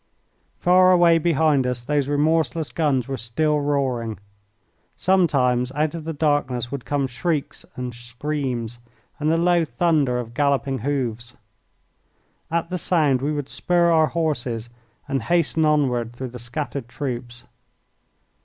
Far 0.57 0.91
away 0.91 1.19
behind 1.19 1.67
us 1.67 1.83
those 1.83 2.07
remorseless 2.09 2.71
guns 2.71 3.07
were 3.07 3.17
still 3.17 3.59
roaring. 3.59 4.17
Sometimes 4.97 5.71
out 5.73 5.93
of 5.93 6.05
the 6.05 6.11
darkness 6.13 6.71
would 6.71 6.85
come 6.85 7.05
shrieks 7.05 7.65
and 7.75 7.93
screams 7.93 8.79
and 9.19 9.29
the 9.29 9.37
low 9.37 9.63
thunder 9.63 10.17
of 10.17 10.33
galloping 10.33 10.79
hoofs. 10.79 11.35
At 12.49 12.71
the 12.71 12.79
sound 12.79 13.21
we 13.21 13.31
would 13.31 13.47
spur 13.47 13.91
our 13.91 14.07
horses 14.07 14.69
and 15.07 15.21
hasten 15.21 15.65
onward 15.65 16.13
through 16.13 16.29
the 16.29 16.39
scattered 16.39 16.87
troops. 16.87 17.43